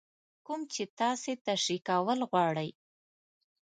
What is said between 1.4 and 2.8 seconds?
تشرېح کول غواړئ.